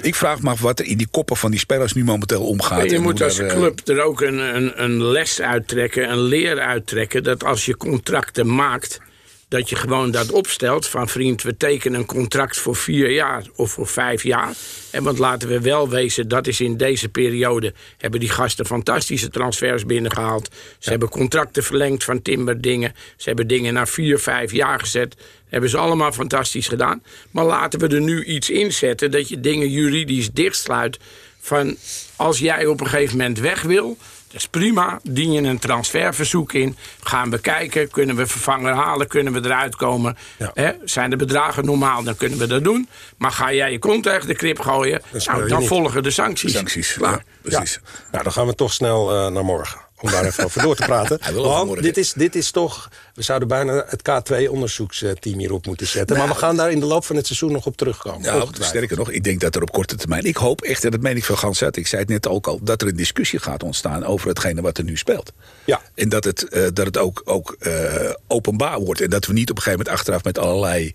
[0.00, 2.90] Ik vraag me af wat er in die koppen van die spelers nu momenteel omgaat.
[2.90, 6.60] Je en moet als eh, club er ook een, een, een les uittrekken, een leer
[6.60, 7.22] uittrekken.
[7.22, 9.00] Dat als je contracten maakt,
[9.48, 10.86] dat je gewoon dat opstelt.
[10.86, 14.54] Van vriend, we tekenen een contract voor vier jaar of voor vijf jaar.
[14.90, 17.72] En want laten we wel wezen, dat is in deze periode...
[17.98, 20.48] hebben die gasten fantastische transfers binnengehaald.
[20.78, 22.92] Ze hebben contracten verlengd van Timberdingen.
[23.16, 25.16] Ze hebben dingen naar vier, vijf jaar gezet.
[25.54, 27.02] Hebben ze allemaal fantastisch gedaan.
[27.30, 30.98] Maar laten we er nu iets in zetten dat je dingen juridisch dichtsluit
[31.40, 31.76] van
[32.16, 35.00] als jij op een gegeven moment weg wil, dat is prima.
[35.02, 36.76] Dien je een transferverzoek in.
[37.02, 37.90] Gaan we kijken.
[37.90, 39.08] Kunnen we vervanger halen?
[39.08, 40.16] Kunnen we eruit komen?
[40.38, 40.50] Ja.
[40.54, 40.72] Hè?
[40.84, 42.02] Zijn de bedragen normaal?
[42.02, 42.88] Dan kunnen we dat doen.
[43.16, 45.02] Maar ga jij je kont tegen de krip gooien?
[45.24, 45.68] Nou, dan niet.
[45.68, 46.52] volgen de sancties.
[46.52, 47.12] Sancties, Klaar.
[47.12, 47.80] ja, precies.
[48.12, 49.80] Nou, dan gaan we toch snel eh, naar morgen.
[50.00, 51.18] Om daar even over door te praten.
[51.34, 52.88] Want dit is, dit is toch...
[53.14, 56.16] We zouden bijna het K2-onderzoeksteam hierop moeten zetten.
[56.16, 58.22] maar we gaan daar in de loop van het seizoen nog op terugkomen.
[58.22, 60.24] Ja, sterker nog, ik denk dat er op korte termijn...
[60.24, 61.76] Ik hoop echt, en dat meen ik van gans uit...
[61.76, 64.04] ik zei het net ook al, dat er een discussie gaat ontstaan...
[64.04, 65.32] over hetgene wat er nu speelt.
[65.64, 65.80] Ja.
[65.94, 69.00] En dat het, uh, dat het ook, ook uh, openbaar wordt.
[69.00, 70.92] En dat we niet op een gegeven moment achteraf met allerlei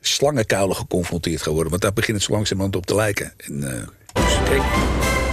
[0.00, 1.70] slangenkuilen geconfronteerd gaan worden.
[1.70, 3.32] Want daar begint het zo langzamerhand op te lijken.
[3.36, 5.23] En, uh, dus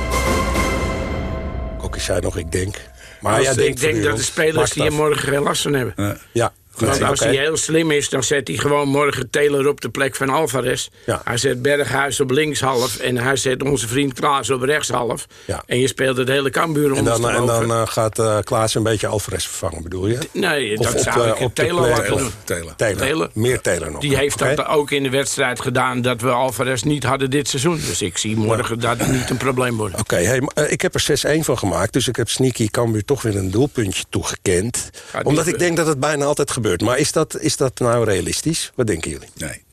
[1.91, 2.75] Kokkie zei nog, ik denk.
[3.19, 6.19] Maar ja, ik denk dat de spelers die morgen geen last van hebben.
[6.31, 9.89] Ja, want als hij heel slim is, dan zet hij gewoon morgen Taylor op de
[9.89, 10.87] plek van Alvarez.
[11.05, 11.21] Ja.
[11.23, 15.25] Hij zet Berghuis op linkshalf en hij zet onze vriend Klaas op rechtshalf.
[15.45, 15.63] Ja.
[15.65, 18.83] En je speelt het hele Cambuur En dan, en dan uh, gaat uh, Klaas een
[18.83, 20.17] beetje Alvarez vervangen, bedoel je?
[20.31, 22.31] Nee, of dat op, zou ik op Taylor laten doen.
[22.43, 22.75] Taylor.
[22.75, 22.99] Taylor.
[22.99, 23.29] Taylor.
[23.33, 24.01] Meer Taylor nog.
[24.01, 24.55] Die heeft okay.
[24.55, 27.75] dat ook in de wedstrijd gedaan dat we Alvarez niet hadden dit seizoen.
[27.75, 28.95] Dus ik zie morgen ja.
[28.95, 29.99] dat niet een probleem worden.
[29.99, 31.93] Oké, okay, hey, uh, ik heb er 6-1 van gemaakt.
[31.93, 34.89] Dus ik heb Sneaky Cambuur toch weer een doelpuntje toegekend.
[35.23, 36.59] Omdat ik denk dat het bijna altijd gebeurt.
[36.83, 38.71] Maar is dat is dat nou realistisch?
[38.75, 39.29] Wat denken jullie?
[39.37, 39.63] Nee.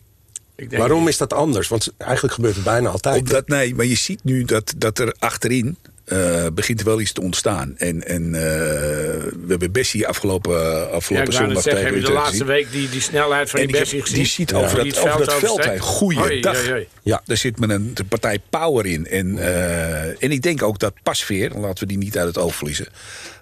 [0.57, 1.69] Ik denk Waarom is dat anders?
[1.69, 3.19] Want eigenlijk gebeurt het bijna altijd.
[3.19, 5.77] Omdat, nee, maar je ziet nu dat, dat er achterin
[6.13, 7.75] uh, begint wel iets te ontstaan.
[7.77, 12.45] En, en uh, we hebben Bessie afgelopen, afgelopen ja, zondag zeggen, Heb je de laatste
[12.45, 14.17] week die, die snelheid van die Bessie gezien?
[14.17, 15.79] Die ziet over, dat, over dat veld heen.
[15.79, 16.59] Goeiedag.
[17.03, 17.23] Ja.
[17.25, 19.07] Daar zit men een, een partij power in.
[19.07, 22.55] En, uh, en ik denk ook dat Pasveer, laten we die niet uit het oog
[22.55, 22.87] verliezen...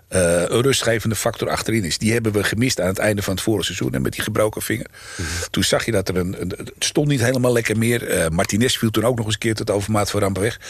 [0.09, 1.99] Uh, een rustgevende factor achterin is.
[1.99, 3.95] Die hebben we gemist aan het einde van het vorige seizoen.
[3.95, 4.87] En met die gebroken vinger.
[4.91, 5.51] Mm -hmm.
[5.51, 8.17] Toen zag je dat er een, een, Het stond niet helemaal lekker meer.
[8.17, 10.61] Uh, Martinez viel toen ook nog eens een keer tot overmaat van rampen weg.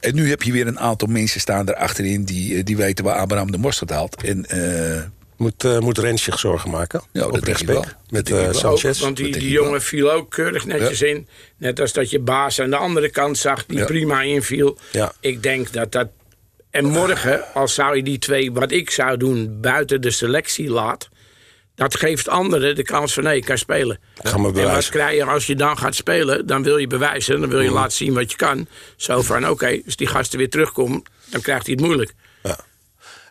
[0.00, 2.24] En nu heb je weer een aantal mensen staan er achterin.
[2.24, 4.22] Die, die weten waar Abraham de mosterd haalt.
[4.22, 4.46] En...
[4.54, 5.02] Uh,
[5.36, 7.02] moet, uh, moet Rens zich zorgen maken?
[7.12, 7.84] Ja, dat denk ik wel.
[8.08, 8.96] Met uh, Sanchez.
[8.96, 9.80] Ook, want die, die jongen wel.
[9.80, 11.06] viel ook keurig netjes ja.
[11.06, 11.28] in.
[11.56, 13.84] Net als dat je baas aan de andere kant zag, die ja.
[13.84, 14.78] prima inviel.
[14.90, 15.12] Ja.
[15.20, 16.08] Ik denk dat dat
[16.72, 21.08] en morgen, als zou je die twee, wat ik zou doen, buiten de selectie laat...
[21.74, 23.98] dat geeft anderen de kans van, nee, ik kan spelen.
[24.22, 26.46] Ga maar en wat krijg je als je dan gaat spelen?
[26.46, 27.74] Dan wil je bewijzen, dan wil je mm.
[27.74, 28.66] laten zien wat je kan.
[28.96, 32.14] Zo van, oké, okay, als die gasten weer terugkomen, dan krijgt hij het moeilijk.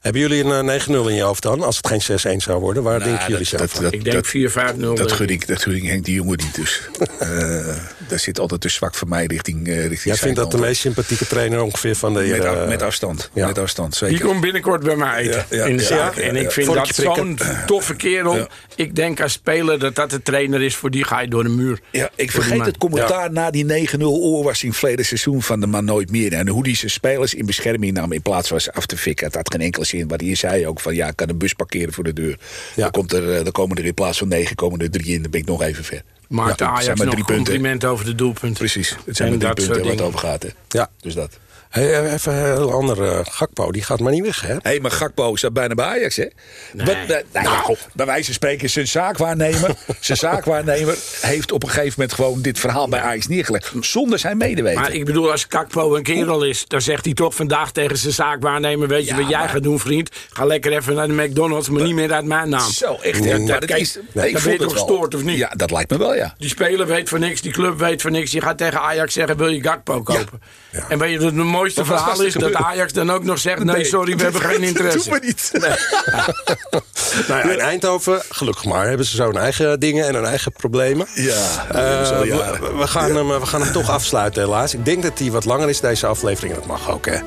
[0.02, 1.64] Hebben jullie een 9-0 in je hoofd dan?
[1.64, 4.28] Als het geen 6-1 zou worden, waar nou, denken jullie zelf dat, dat, Ik denk
[4.76, 4.80] 4-5-0.
[4.94, 6.82] Dat gun ik, dat gun ik Henk die jongen niet dus.
[7.22, 7.28] uh,
[8.10, 10.82] daar zit altijd te zwak voor mij richting, uh, richting Jij vindt dat de meest
[10.82, 12.20] sympathieke trainer ongeveer van de...
[12.20, 13.48] Met, uh, met afstand, ja.
[13.48, 14.18] met afstand, zeker.
[14.18, 16.16] Die komt binnenkort bij mij eten, ja, ja, in de zaak.
[16.16, 18.48] en ik vind dat zo'n toffe kerel.
[18.76, 21.50] Ik denk als speler dat dat de trainer is, voor die ga je door de
[21.50, 21.80] muur.
[21.92, 26.12] Ja, ik vergeet het commentaar na die 9-0 oorwassing verleden seizoen van de man nooit
[26.12, 26.34] meer.
[26.34, 29.26] En hoe die zijn spelers in bescherming nam in plaats van ze af te fikken.
[29.26, 31.54] Dat had geen enkele zin, wat hij zei ook van ja, ik kan een bus
[31.54, 32.40] parkeren voor de deur.
[32.76, 32.82] Ja.
[32.82, 35.22] Dan, komt er, dan komen er in plaats van negen komen er drie in.
[35.22, 36.04] Dan ben ik nog even ver.
[36.28, 37.90] Maar ja, Ajax nog drie compliment punten.
[37.90, 38.58] over de doelpunten.
[38.58, 40.44] Precies, het zijn maar drie punten wat het over gaat.
[40.44, 40.50] Hè.
[40.68, 40.90] Ja.
[41.02, 41.40] Dus dat.
[41.72, 42.98] Hey, even een heel ander.
[43.02, 44.54] Uh, Gakpo, die gaat maar niet weg, hè?
[44.54, 46.26] Hé, hey, maar Gakpo staat bijna bij Ajax, hè?
[46.74, 46.86] Nee.
[46.86, 47.78] Wat, uh, nou, nou.
[47.94, 49.76] bij wijze van spreken, zijn zaakwaarnemer...
[50.00, 53.72] zijn zaakwaarnemer heeft op een gegeven moment gewoon dit verhaal bij Ajax neergelegd.
[53.80, 54.82] Zonder zijn medeweten.
[54.82, 56.66] Maar ik bedoel, als Gakpo een kerel is...
[56.68, 58.88] dan zegt hij toch vandaag tegen zijn zaakwaarnemer...
[58.88, 59.50] weet je ja, wat jij maar...
[59.50, 60.10] gaat doen, vriend?
[60.30, 62.72] Ga lekker even naar de McDonald's, maar, niet meer uit mijn naam.
[62.72, 63.24] Zo, echt.
[63.24, 65.38] Ja, dat, dat is, nee, ik ben je toch gestoord, of niet?
[65.38, 66.34] Ja, dat lijkt me wel, ja.
[66.38, 68.32] Die speler weet voor niks, die club weet voor niks.
[68.32, 70.42] Je gaat tegen Ajax zeggen, wil je Gakpo kopen?
[70.72, 70.90] Ja.
[70.90, 73.64] En weet je, het mooiste verhaal is dat Ajax dan ook nog zegt...
[73.64, 74.98] nee, sorry, we hebben geen interesse.
[74.98, 75.50] Dat doen we niet.
[75.54, 75.70] Nee.
[77.28, 81.08] nou ja, in Eindhoven, gelukkig maar, hebben ze zo'n eigen dingen en hun eigen problemen.
[81.14, 84.74] Ja, uh, we, we, gaan hem, we gaan hem toch afsluiten helaas.
[84.74, 86.56] Ik denk dat hij wat langer is, deze aflevering.
[86.56, 87.20] Dat mag ook, hè.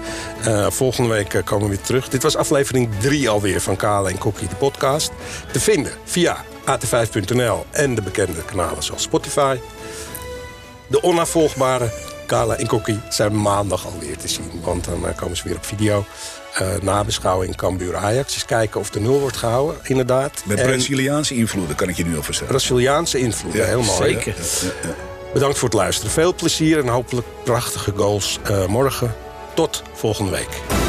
[0.46, 2.08] Uh, volgende week komen we weer terug.
[2.08, 5.10] Dit was aflevering 3 alweer van Kale en Kokkie, de podcast.
[5.52, 9.56] Te vinden via at5.nl en de bekende kanalen zoals Spotify.
[10.86, 11.90] De onafvolgbare
[12.26, 14.50] Kala en Kokkie zijn maandag alweer te zien.
[14.62, 16.04] Want dan uh, komen ze weer op video.
[16.62, 18.32] Uh, nabeschouwing Cambuur Ajax.
[18.32, 20.42] Dus kijken of de nul wordt gehouden, inderdaad.
[20.44, 22.48] Met en Braziliaanse invloeden, kan ik je nu al vertellen.
[22.48, 23.96] Braziliaanse invloeden, ja, helemaal.
[23.96, 24.34] Zeker.
[24.62, 24.88] Ja.
[24.88, 24.94] Ja,
[25.32, 26.10] Bedankt voor het luisteren.
[26.10, 29.14] Veel plezier en hopelijk prachtige goals uh, morgen.
[29.54, 30.83] Tot volgende week.